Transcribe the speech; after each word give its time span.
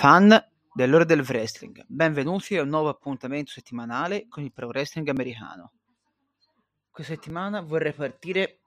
Fan 0.00 0.34
dell'ora 0.72 1.04
del 1.04 1.20
wrestling, 1.20 1.84
benvenuti 1.86 2.56
a 2.56 2.62
un 2.62 2.70
nuovo 2.70 2.88
appuntamento 2.88 3.50
settimanale 3.50 4.28
con 4.28 4.42
il 4.42 4.50
pro 4.50 4.68
wrestling 4.68 5.06
americano. 5.10 5.74
Questa 6.90 7.12
settimana 7.12 7.60
vorrei 7.60 7.92
partire 7.92 8.60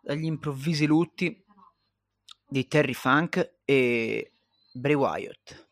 dagli 0.00 0.26
improvvisi 0.26 0.86
lutti 0.86 1.44
di 2.46 2.68
Terry 2.68 2.92
Funk 2.92 3.56
e 3.64 4.30
Bray 4.72 4.94
Wyatt. 4.94 5.68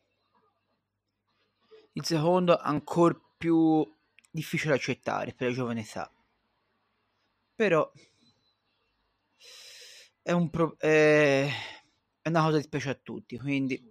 Il 1.93 2.05
secondo 2.05 2.57
ancora 2.59 3.17
più 3.37 3.89
difficile 4.29 4.71
da 4.71 4.77
accettare 4.77 5.35
per 5.35 5.51
la 5.51 5.55
giovane 5.55 5.83
età. 5.83 6.13
Però 7.55 7.93
è, 10.21 10.33
un 10.33 10.51
pro- 10.51 10.77
è, 10.79 11.49
è 12.21 12.29
una 12.29 12.43
cosa 12.43 12.57
di 12.57 12.65
specie 12.65 12.91
a 12.91 12.95
tutti, 12.95 13.39
quindi 13.39 13.91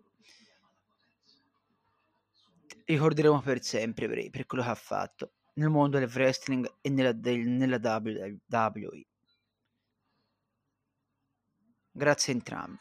ricorderemo 2.91 3.41
per 3.41 3.63
sempre 3.63 4.08
Bray 4.08 4.30
per 4.30 4.45
quello 4.45 4.63
che 4.63 4.70
ha 4.70 4.76
fatto 4.76 5.34
nel 5.54 5.70
mondo 5.70 5.99
del 5.99 6.09
wrestling 6.09 6.70
e 6.82 6.90
nella, 6.90 7.12
del, 7.12 7.48
nella 7.48 7.77
WWE. 7.77 9.05
Grazie 11.91 12.34
a 12.34 12.35
entrambi. 12.35 12.80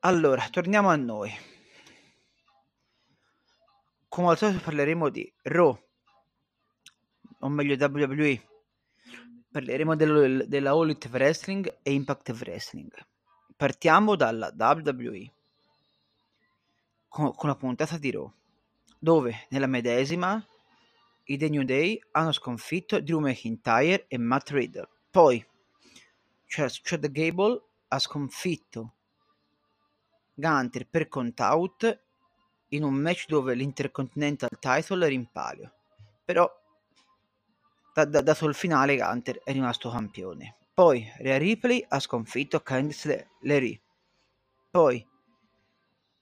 Allora, 0.00 0.46
torniamo 0.50 0.88
a 0.88 0.96
noi. 0.96 1.32
Come 4.08 4.28
al 4.28 4.36
solito 4.36 4.62
parleremo 4.62 5.08
di 5.08 5.32
Raw, 5.42 5.76
o 7.40 7.48
meglio 7.48 7.76
WWE. 7.76 8.48
Parleremo 9.50 9.94
del, 9.94 10.44
della 10.48 10.70
All 10.70 10.84
Elite 10.84 11.08
Wrestling 11.08 11.78
e 11.82 11.92
Impact 11.92 12.28
Wrestling. 12.30 12.92
Partiamo 13.56 14.16
dalla 14.16 14.52
WWE 14.56 15.32
con, 17.08 17.32
con 17.32 17.48
la 17.48 17.54
puntata 17.54 17.96
di 17.96 18.10
Raw, 18.10 18.32
dove 19.04 19.46
nella 19.50 19.66
medesima 19.66 20.42
i 21.24 21.36
The 21.36 21.50
New 21.50 21.62
Day 21.62 22.00
hanno 22.12 22.32
sconfitto 22.32 23.00
Drew 23.00 23.20
McIntyre 23.20 24.06
e 24.08 24.16
Matt 24.16 24.48
Riddle. 24.50 24.88
Poi 25.10 25.46
Chad 26.46 27.10
Gable 27.10 27.62
ha 27.88 27.98
sconfitto 27.98 28.94
Gunter 30.32 30.88
per 30.88 31.08
count 31.08 31.38
out 31.40 32.02
in 32.68 32.82
un 32.82 32.94
match 32.94 33.26
dove 33.26 33.54
l'Intercontinental 33.54 34.58
Title 34.58 35.04
era 35.04 35.14
in 35.14 35.30
palio. 35.30 35.72
Però 36.24 36.50
da, 37.92 38.06
da, 38.06 38.22
dato 38.22 38.48
il 38.48 38.54
finale 38.54 38.96
Gunter 38.96 39.42
è 39.44 39.52
rimasto 39.52 39.90
campione. 39.90 40.56
Poi 40.72 41.06
Rhea 41.18 41.36
Ripley 41.36 41.84
ha 41.86 42.00
sconfitto 42.00 42.60
Candice 42.60 43.28
LeRae. 43.42 43.80
Poi 44.70 45.06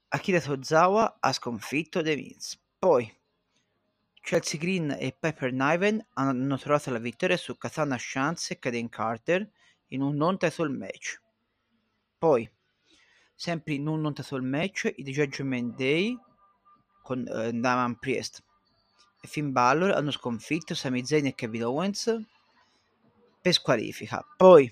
Akira 0.08 0.40
Tozawa 0.40 1.18
ha 1.20 1.32
sconfitto 1.32 2.02
The 2.02 2.16
Miz. 2.16 2.60
Poi 2.82 3.08
Chelsea 4.20 4.58
Green 4.58 4.96
e 4.98 5.16
Pepper 5.16 5.52
Niven 5.52 6.04
hanno 6.14 6.58
trovato 6.58 6.90
la 6.90 6.98
vittoria 6.98 7.36
su 7.36 7.56
Katana 7.56 7.94
Chance 7.96 8.54
e 8.54 8.58
Caden 8.58 8.88
Carter 8.88 9.48
in 9.90 10.02
un 10.02 10.16
non 10.16 10.36
title 10.36 10.70
match. 10.70 11.22
Poi, 12.18 12.50
sempre 13.36 13.74
in 13.74 13.86
un 13.86 14.00
non 14.00 14.14
title 14.14 14.40
match, 14.40 14.92
i 14.96 15.04
The 15.04 15.12
Judgment 15.12 15.76
Day 15.76 16.18
con 17.04 17.24
eh, 17.28 17.52
Daman 17.52 18.00
Priest 18.00 18.42
e 19.20 19.28
Finn 19.28 19.52
Balor 19.52 19.92
hanno 19.92 20.10
sconfitto 20.10 20.74
Sami 20.74 21.06
Zayn 21.06 21.26
e 21.26 21.36
Kevin 21.36 21.66
Owens 21.66 22.20
per 23.40 23.52
squalifica. 23.52 24.26
Poi 24.36 24.68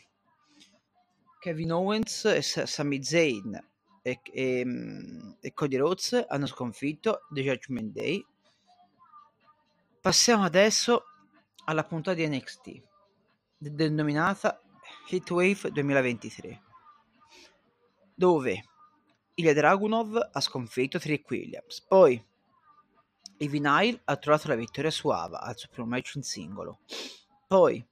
Kevin 1.38 1.70
Owens 1.70 2.24
e 2.24 2.42
Sami 2.42 3.04
Zayn 3.04 3.69
e, 4.02 4.20
e, 4.32 4.64
mm, 4.64 5.32
e 5.40 5.52
Cody 5.52 5.76
Rhodes 5.76 6.24
hanno 6.28 6.46
sconfitto 6.46 7.26
The 7.32 7.42
Judgment 7.42 7.92
Day. 7.92 8.24
Passiamo 10.00 10.44
adesso 10.44 11.04
alla 11.64 11.84
puntata 11.84 12.16
di 12.16 12.26
NXT, 12.26 12.82
denominata 13.58 14.60
Heatwave 15.08 15.70
2023, 15.70 16.62
dove 18.14 18.64
Ilya 19.34 19.54
Dragunov 19.54 20.30
ha 20.32 20.40
sconfitto 20.40 20.98
Trick 20.98 21.28
Williams. 21.30 21.82
Poi 21.82 22.22
Evie 23.36 23.60
Nile 23.60 24.00
ha 24.04 24.16
trovato 24.16 24.48
la 24.48 24.54
vittoria 24.54 24.90
su 24.90 25.08
Ava 25.08 25.40
al 25.40 25.56
suo 25.56 25.68
primo 25.70 25.88
match 25.88 26.14
in 26.16 26.22
singolo. 26.22 26.80
Poi 27.46 27.84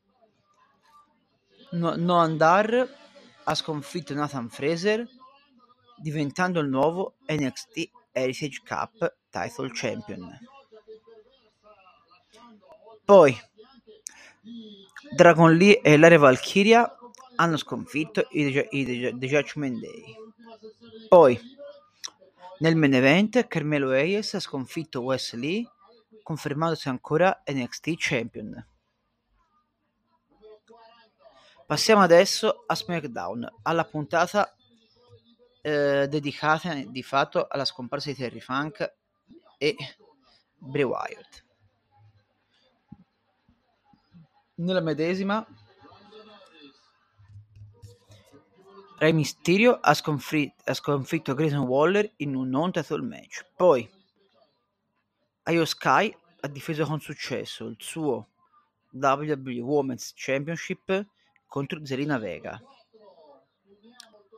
no- 1.73 1.97
Noam 1.97 2.37
Dar 2.37 2.97
ha 3.45 3.55
sconfitto 3.55 4.15
Nathan 4.15 4.49
Fraser 4.49 5.07
diventando 5.99 6.61
il 6.61 6.69
nuovo 6.69 7.15
NXT 7.27 7.91
Heritage 8.13 8.63
Cup 8.67 9.17
Title 9.31 9.71
Champion. 9.73 10.39
Poi 13.05 13.37
Dragon 15.15 15.55
Lee 15.55 15.81
e 15.81 15.97
Lare 15.97 16.17
Valkyria 16.17 16.97
hanno 17.37 17.57
sconfitto 17.57 18.27
i, 18.31 18.67
i 18.71 18.85
The 19.19 19.27
Judgment 19.27 19.81
Day. 19.81 20.17
Poi 21.09 21.57
nel 22.59 22.77
main 22.77 22.95
event 22.95 23.47
Carmelo 23.47 23.91
Hayes 23.91 24.35
ha 24.35 24.41
sconfitto 24.41 25.01
Wes 25.03 25.33
Lee 25.35 25.65
confermandosi 26.23 26.89
ancora 26.89 27.43
NXT 27.47 27.95
Champion. 27.97 28.67
Passiamo 31.65 32.03
adesso 32.03 32.65
a 32.67 32.75
SmackDown, 32.75 33.47
alla 33.63 33.85
puntata 33.85 34.55
eh, 35.63 36.07
dedicata 36.09 36.75
di 36.75 37.03
fatto 37.03 37.47
alla 37.49 37.65
scomparsa 37.65 38.11
di 38.11 38.17
Terry 38.17 38.41
Funk 38.41 38.95
e 39.59 39.77
Bray 40.57 40.83
Wyatt. 40.83 41.45
Nella 44.55 44.81
medesima 44.81 45.47
Rey 48.99 49.13
Mysterio 49.13 49.79
ha, 49.81 49.95
sconfit- 49.95 50.69
ha 50.69 50.75
sconfitto 50.75 51.35
Grayson 51.35 51.61
Waller 51.61 52.11
in 52.17 52.35
un 52.35 52.49
non 52.49 52.73
title 52.73 53.03
match. 53.03 53.47
Poi 53.55 53.89
Io 55.51 55.65
Sky 55.65 56.15
ha 56.41 56.49
difeso 56.49 56.85
con 56.85 57.01
successo 57.01 57.67
il 57.67 57.77
suo 57.79 58.29
WWE 58.91 59.61
Women's 59.61 60.13
Championship 60.17 61.07
contro 61.47 61.85
Zelina 61.87 62.19
Vega. 62.19 62.61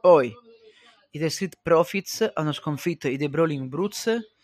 Poi 0.00 0.34
i 1.12 1.18
The 1.18 1.28
Street 1.28 1.56
Profits 1.60 2.30
hanno 2.34 2.52
sconfitto 2.52 3.08
i 3.08 3.16
The 3.16 3.28
Brawling 3.28 3.68
Brutes 3.68 4.34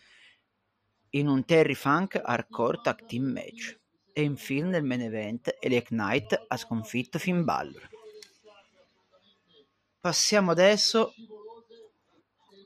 in 1.11 1.27
un 1.27 1.45
Terry 1.45 1.75
Funk 1.75 2.21
Hardcore 2.23 2.81
Tag 2.81 3.05
Team 3.05 3.23
match. 3.23 3.77
E 4.11 4.21
infine 4.23 4.67
nel 4.67 4.83
main 4.83 5.01
event 5.01 5.55
Elia 5.59 5.81
Knight 5.81 6.45
ha 6.47 6.57
sconfitto 6.57 7.19
Finn 7.19 7.43
Balor. 7.43 7.89
Passiamo 9.99 10.51
adesso 10.51 11.13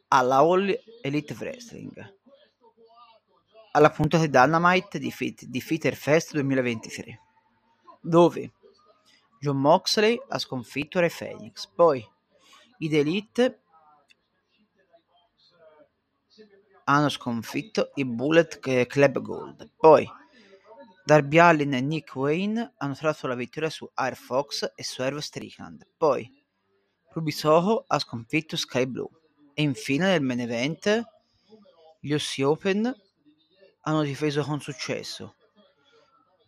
alla 0.07 0.37
All 0.37 0.73
Elite 1.01 1.33
Wrestling, 1.33 2.15
alla 3.71 3.89
puntata 3.89 4.25
di 4.25 4.29
Dynamite 4.29 4.99
di, 4.99 5.11
Fit, 5.11 5.45
di 5.45 5.61
Fitter 5.61 5.95
Fest 5.95 6.33
2023, 6.33 7.19
dove 8.01 8.51
John 9.39 9.57
Moxley 9.57 10.21
ha 10.29 10.37
sconfitto 10.39 10.99
Re 10.99 11.09
Phoenix, 11.09 11.67
poi 11.67 12.05
i 12.79 12.89
The 12.89 12.99
Elite 12.99 13.61
hanno 16.85 17.09
sconfitto 17.09 17.91
i 17.95 18.05
Bullet 18.05 18.59
Club 18.87 19.19
Gold, 19.21 19.71
poi 19.77 20.07
Darby 21.03 21.39
Allin 21.39 21.73
e 21.73 21.81
Nick 21.81 22.15
Wayne 22.15 22.73
hanno 22.77 22.93
trovato 22.93 23.27
la 23.27 23.35
vittoria 23.35 23.69
su 23.69 23.89
Air 23.93 24.15
Fox 24.15 24.71
e 24.75 24.83
Swerve 24.83 25.21
Strickland, 25.21 25.87
poi 25.97 26.29
Ruby 27.13 27.31
Soho 27.31 27.83
ha 27.87 27.99
sconfitto 27.99 28.55
Sky 28.55 28.85
Blue. 28.85 29.09
E 29.53 29.63
infine 29.63 30.07
nel 30.07 30.21
main 30.21 30.39
event 30.39 31.03
gli 31.99 32.13
Ossi 32.13 32.41
Open 32.41 32.93
hanno 33.81 34.03
difeso 34.03 34.43
con 34.43 34.61
successo 34.61 35.35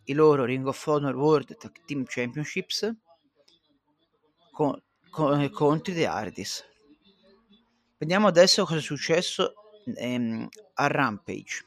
i 0.04 0.12
loro 0.12 0.44
Ring 0.44 0.66
of 0.66 0.86
Honor 0.86 1.14
World 1.14 1.56
Tag 1.56 1.84
Team 1.84 2.04
Championships 2.06 2.90
con, 4.52 4.80
con, 5.10 5.50
contro 5.50 5.92
i 5.92 5.96
The 5.96 6.06
Hardys. 6.06 6.64
Vediamo 7.98 8.28
adesso 8.28 8.64
cosa 8.64 8.78
è 8.78 8.82
successo 8.82 9.54
ehm, 9.96 10.48
a 10.74 10.86
Rampage. 10.86 11.64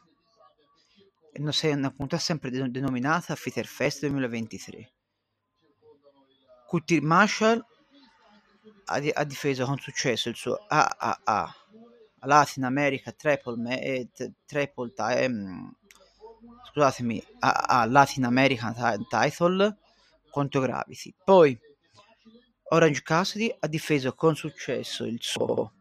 Una 1.40 1.92
puntata 1.92 2.22
sempre 2.22 2.50
denominata 2.50 3.36
Fighter 3.36 3.68
Fest 3.68 4.00
2023. 4.02 4.92
QT 6.68 6.92
Marshall 7.02 7.64
ha, 8.86 9.02
ha, 9.14 9.24
difeso 9.24 9.66
con 9.66 9.78
successo 9.78 10.30
il 10.30 10.36
suo 10.36 10.58
AAA 10.68 11.56
Latin 12.22 12.64
America 12.64 13.12
Triple, 13.12 13.80
eh, 13.80 14.10
triple 14.46 14.92
time, 14.94 15.76
scusatemi, 16.70 17.24
AAA 17.40 17.86
Latin 17.86 18.26
American 18.26 19.06
Title 19.08 19.78
contro 20.30 20.62
Gravity. 20.62 21.14
Poi 21.24 21.58
Orange 22.70 23.02
Cassidy 23.02 23.56
ha 23.58 23.68
difeso 23.68 24.14
con 24.14 24.36
successo 24.36 25.06
il 25.06 25.20
suo 25.22 25.74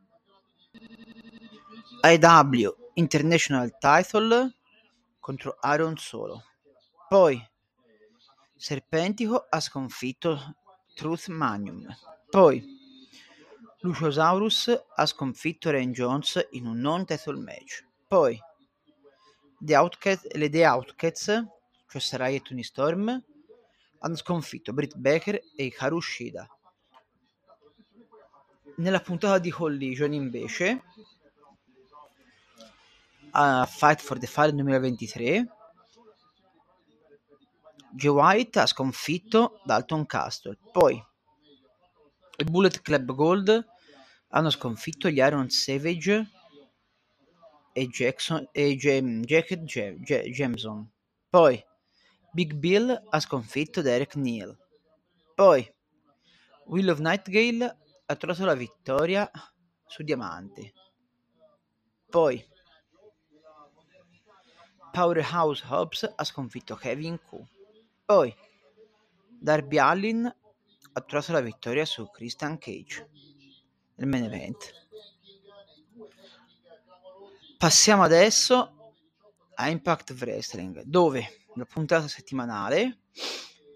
AEW 2.07 2.73
International 2.95 3.77
Title 3.81 4.55
contro 5.19 5.57
Aaron 5.59 5.97
Solo. 5.97 6.41
Poi 7.09 7.45
Serpentico 8.55 9.47
ha 9.49 9.59
sconfitto 9.59 10.55
Truth 10.95 11.27
Magnum. 11.27 11.85
Poi 12.31 12.65
Luciosaurus 13.81 14.85
ha 14.95 15.05
sconfitto 15.05 15.71
Ren 15.71 15.91
Jones 15.91 16.47
in 16.53 16.67
un 16.67 16.79
non 16.79 17.05
title 17.05 17.41
match. 17.41 17.85
Poi 18.07 18.39
The 19.59 19.75
Outcast, 19.75 20.33
le 20.37 20.49
The 20.49 20.65
Outcats, 20.65 21.25
cioè 21.89 22.01
Sarai 22.01 22.37
e 22.37 22.41
Tony 22.41 22.63
Storm, 22.63 23.21
hanno 23.99 24.17
sconfitto 24.17 24.73
Britt 24.73 24.95
Baker 24.95 25.35
e 25.57 25.65
Hikaru 25.65 26.01
Shida. 26.01 26.49
Nella 28.77 29.01
puntata 29.01 29.41
di 29.41 29.51
Collision 29.51 30.13
invece 30.13 30.85
a 33.39 33.67
Fight 33.67 34.01
for 34.01 34.19
the 34.19 34.27
Fire 34.27 34.51
2023 34.51 35.47
Jay 37.93 38.09
White 38.09 38.59
ha 38.61 38.67
sconfitto 38.67 39.61
Dalton 39.65 40.07
Castle 40.07 40.59
poi 40.73 41.03
i 42.39 42.45
Bullet 42.45 42.83
Club 42.83 43.15
Gold 43.15 43.67
hanno 44.29 44.51
sconfitto 44.51 45.09
gli 45.09 45.19
Iron 45.19 45.49
Savage 45.49 46.31
e 47.73 47.89
Jackson 47.89 48.49
e 48.53 48.75
Jem, 48.75 49.23
Jacket 49.23 49.65
Jameson. 49.65 50.91
Poi 51.29 51.63
Big 52.33 52.55
Bill 52.55 53.03
ha 53.11 53.21
sconfitto 53.21 53.83
Derek 53.83 54.17
Neal. 54.17 54.57
Poi 55.35 55.75
Will 56.67 56.89
of 56.89 56.99
Nightgale 56.99 57.79
ha 58.07 58.17
trovato 58.17 58.45
la 58.47 58.55
vittoria 58.55 59.31
su 59.87 60.03
Diamante. 60.03 60.73
Poi 62.09 62.43
Powerhouse 64.97 65.63
Hobbs 65.69 66.11
ha 66.17 66.25
sconfitto 66.25 66.75
Kevin 66.75 67.19
Q. 67.19 67.45
Poi 68.07 68.35
Darby 69.29 69.77
Allin 69.77 70.25
ha 70.25 71.01
trovato 71.03 71.33
la 71.33 71.43
vittoria 71.43 71.85
su 71.85 72.09
Christian 72.11 72.57
Cage 72.57 73.07
nel 73.97 74.09
main 74.09 74.25
event. 74.25 74.73
Passiamo 77.59 78.05
adesso 78.05 78.95
a 79.57 79.69
Impact 79.69 80.13
Wrestling, 80.13 80.85
dove 80.85 81.45
nella 81.53 81.69
puntata 81.71 82.09
settimanale 82.09 83.01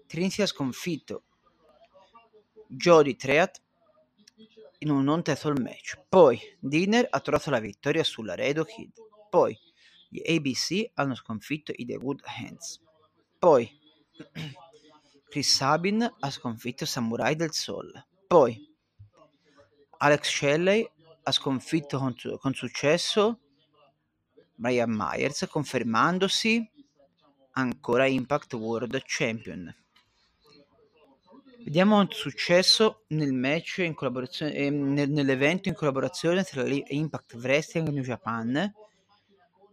Trinity 0.07 0.41
ha 0.41 0.47
sconfitto 0.47 1.25
Jody 2.65 3.15
Treat 3.15 3.61
in 4.79 4.89
un 4.89 5.03
non 5.03 5.21
title 5.21 5.61
match. 5.61 6.01
Poi 6.09 6.39
Dinner 6.59 7.05
ha 7.07 7.19
trovato 7.19 7.51
la 7.51 7.59
vittoria 7.59 8.03
sulla 8.03 8.33
Redo 8.33 8.63
Kid. 8.63 8.93
Poi 9.29 9.55
gli 10.11 10.21
ABC 10.29 10.91
hanno 10.95 11.15
sconfitto 11.15 11.71
i 11.73 11.85
The 11.85 11.95
Good 11.95 12.21
Hands. 12.25 12.81
Poi 13.39 13.79
Chris 15.29 15.55
Sabin 15.55 16.15
ha 16.19 16.29
sconfitto 16.29 16.85
Samurai 16.85 17.35
del 17.37 17.53
Sol. 17.53 17.89
Poi 18.27 18.69
Alex 19.99 20.27
Shelley 20.27 20.91
ha 21.23 21.31
sconfitto 21.31 21.97
con, 21.97 22.13
con 22.39 22.53
successo 22.53 23.39
Brian 24.53 24.91
Myers, 24.91 25.47
confermandosi 25.49 26.69
ancora 27.53 28.05
Impact 28.05 28.53
World 28.55 29.01
Champion. 29.05 29.73
Vediamo 31.63 31.95
quanto 31.95 32.15
è 32.15 32.17
successo 32.17 33.03
nel 33.09 33.31
match 33.31 33.77
in 33.77 33.93
collaborazione, 33.93 34.53
eh, 34.55 34.69
nell'evento 34.69 35.69
in 35.69 35.75
collaborazione 35.75 36.43
tra 36.43 36.65
Impact 36.67 37.35
Wrestling 37.35 37.87
e 37.87 37.91
New 37.91 38.03
Japan 38.03 38.73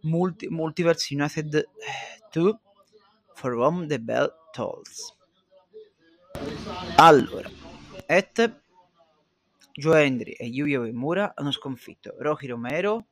Multi- 0.01 0.49
Multiverse 0.49 1.13
United 1.13 1.65
2 2.31 2.59
For 3.33 3.53
Whom 3.55 3.87
the 3.87 3.99
Bell 3.99 4.31
Tolls. 4.53 5.15
Allora, 6.97 7.49
Et, 8.07 8.53
Joe 9.71 10.03
Henry 10.03 10.33
e 10.33 10.45
Yuya 10.47 10.79
Uemura 10.79 11.33
hanno 11.35 11.51
sconfitto 11.51 12.15
Rocky 12.19 12.47
Romero 12.47 13.05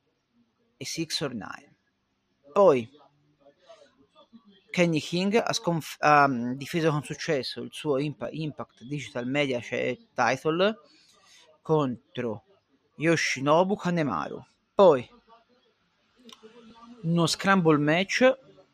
e 0.76 0.84
Six 0.84 1.20
or 1.22 1.32
Nine. 1.32 1.76
Poi 2.52 2.88
Kenny 4.70 5.00
King 5.00 5.34
ha, 5.42 5.52
sconf- 5.52 5.96
ha 6.00 6.28
mm, 6.28 6.52
difeso 6.52 6.90
con 6.90 7.02
successo 7.02 7.62
il 7.62 7.70
suo 7.72 7.98
Imp- 7.98 8.28
Impact 8.30 8.82
Digital 8.84 9.26
Media 9.26 9.60
Title 9.60 10.78
contro 11.62 12.44
Yoshinobu 12.96 13.76
Kanemaru. 13.76 14.44
Poi 14.74 15.08
uno 17.08 17.26
scramble 17.26 17.78
match 17.78 18.20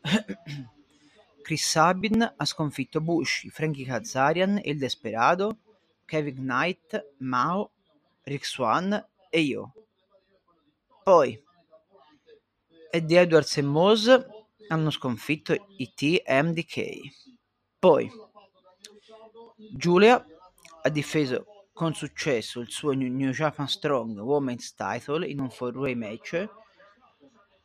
Chris 1.42 1.68
Sabin 1.68 2.34
ha 2.36 2.44
sconfitto 2.44 3.00
Bushi, 3.00 3.48
Frankie 3.48 3.84
Kazarian, 3.84 4.60
Il 4.64 4.78
Desperado, 4.78 5.58
Kevin 6.04 6.36
Knight, 6.36 7.14
Mao, 7.18 7.70
Rick 8.22 8.44
Swan 8.44 9.06
e 9.30 9.40
io. 9.40 9.72
Poi 11.02 11.40
Eddie 12.90 13.20
Edwards 13.20 13.56
e 13.58 13.62
Moose 13.62 14.26
hanno 14.68 14.90
sconfitto 14.90 15.54
i 15.76 15.92
TMDK. 15.94 17.00
Poi 17.78 18.10
Giulia 19.76 20.24
ha 20.82 20.88
difeso 20.88 21.68
con 21.72 21.94
successo 21.94 22.60
il 22.60 22.70
suo 22.70 22.92
New 22.92 23.30
Japan 23.30 23.68
Strong 23.68 24.18
Women's 24.18 24.74
Title 24.74 25.26
in 25.26 25.40
un 25.40 25.48
4-way 25.48 25.94
match 25.94 26.48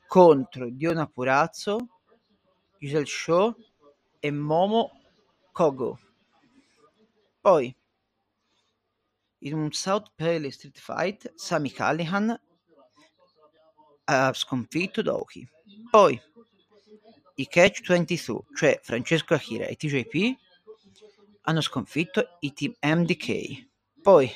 contro 0.10 0.72
Diona 0.72 1.06
Purazzo, 1.06 1.78
Giselle 2.80 3.06
Shaw 3.06 3.54
e 4.20 4.32
Momo 4.32 4.90
Kogo. 5.52 6.00
Poi, 7.40 7.76
in 9.38 9.54
un 9.54 9.72
South 9.72 10.12
Pale 10.16 10.50
Street 10.50 10.80
Fight, 10.80 11.32
Sami 11.36 11.72
Callihan 11.72 12.36
ha 14.06 14.34
sconfitto 14.34 15.04
Doki. 15.04 15.48
Poi, 15.92 16.20
i 17.36 17.48
Catch 17.48 17.82
22, 17.86 18.46
cioè 18.56 18.80
Francesco 18.82 19.36
Akira 19.36 19.66
e 19.66 19.76
TJP, 19.76 20.36
hanno 21.42 21.62
sconfitto 21.62 22.38
i 22.40 22.52
team 22.54 22.74
MDK. 22.82 23.68
Poi, 24.02 24.28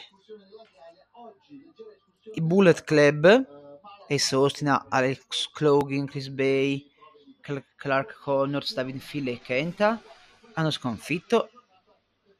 i 2.35 2.41
Bullet 2.41 2.83
Club 2.83 3.52
Ace 4.09 4.35
Austin, 4.35 4.67
Alex 4.89 5.49
Clogan, 5.51 6.05
Chris 6.07 6.29
Bay, 6.29 6.85
Clark 7.75 8.19
Connors, 8.21 8.73
David 8.73 9.01
Phil 9.01 9.27
e 9.27 9.39
Kenta 9.39 10.01
hanno 10.53 10.71
sconfitto 10.71 11.49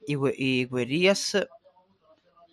i, 0.05 0.17
i 0.37 0.65
Guerrillas 0.65 1.47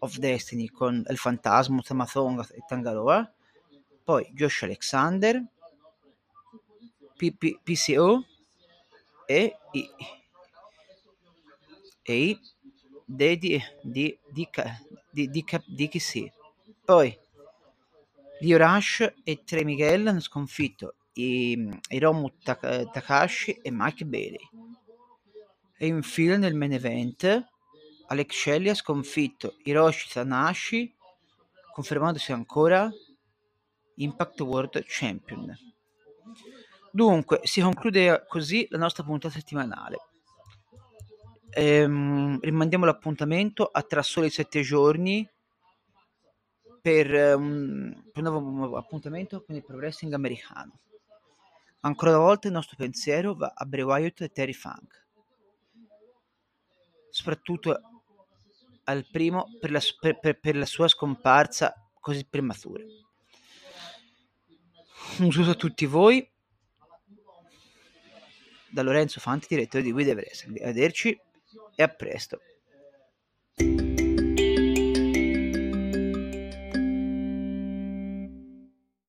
of 0.01 0.17
Destiny 0.17 0.69
con 0.69 1.05
il 1.09 1.17
Fantasma, 1.17 1.83
Tamathonga 1.83 2.47
e 2.53 2.65
Tangaloa, 2.67 3.31
poi 4.03 4.31
Josh 4.33 4.63
Alexander, 4.63 5.43
P- 7.17 7.59
PCO 7.63 8.25
e 9.27 9.57
i, 9.73 9.91
e 12.03 12.25
i 12.25 12.41
di, 13.05 13.39
di, 13.39 13.63
di, 13.83 14.19
di, 14.31 14.49
di, 15.11 15.29
di, 15.29 15.31
di, 15.31 15.63
di, 15.67 15.89
di, 15.89 16.33
poi 16.85 17.19
Lio 18.41 18.57
Rush 18.57 19.15
e 19.23 19.43
Trey 19.45 19.65
Miguel 19.65 20.07
hanno 20.07 20.21
sconfitto 20.21 20.95
i, 21.15 21.69
Hiromu 21.89 22.33
Takashi 22.43 23.53
e 23.63 23.71
Mike 23.71 24.05
Bailey. 24.07 24.49
E 25.77 25.87
infine 25.87 26.37
nel 26.37 26.55
main 26.55 26.73
event 26.73 27.49
Alex 28.09 28.35
Shelley 28.35 28.71
ha 28.71 28.75
sconfitto 28.75 29.57
Hiroshi 29.63 30.09
Tanahashi 30.13 30.95
confermandosi 31.73 32.33
ancora 32.33 32.91
Impact 33.97 34.41
World 34.41 34.85
Champion. 34.87 35.57
Dunque, 36.91 37.41
si 37.45 37.61
conclude 37.61 38.25
così 38.27 38.67
la 38.71 38.79
nostra 38.79 39.05
puntata 39.05 39.35
settimanale. 39.35 39.99
Ehm, 41.51 42.41
rimandiamo 42.41 42.85
l'appuntamento 42.85 43.67
a 43.67 43.83
tra 43.83 44.03
soli 44.03 44.31
sette 44.31 44.63
giorni 44.63 45.29
per 46.81 47.37
un, 47.37 48.03
per 48.13 48.27
un 48.27 48.55
nuovo 48.55 48.77
appuntamento 48.77 49.43
con 49.45 49.55
il 49.55 49.65
pro 49.65 49.77
wrestling 49.77 50.13
americano. 50.13 50.81
Ancora 51.81 52.11
una 52.11 52.25
volta 52.25 52.47
il 52.47 52.53
nostro 52.53 52.77
pensiero 52.77 53.35
va 53.35 53.53
a 53.55 53.65
Bray 53.65 53.85
Wyatt 53.85 54.21
e 54.21 54.29
Terry 54.29 54.53
Funk, 54.53 55.07
soprattutto 57.09 57.81
al 58.85 59.07
primo 59.11 59.47
per 59.59 59.71
la, 59.71 59.81
per, 59.99 60.39
per, 60.39 60.57
la 60.57 60.67
sua 60.67 60.89
scomparsa 60.89 61.75
così 61.99 62.27
prematura. 62.29 62.83
Un 65.19 65.33
saluto 65.33 65.51
a 65.51 65.55
tutti 65.55 65.87
voi 65.87 66.29
da 68.71 68.83
Lorenzo 68.83 69.21
Fanti, 69.21 69.47
direttore 69.49 69.83
di 69.83 69.93
Guida 69.93 70.13
Wrestling. 70.13 70.61
Arrivederci 70.61 71.19
e 71.75 71.83
a 71.83 71.89
presto. 71.89 72.41